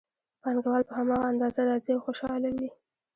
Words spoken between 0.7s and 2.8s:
په هماغه اندازه راضي او خوشحاله وي